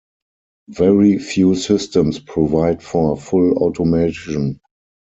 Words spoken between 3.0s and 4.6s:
full automation.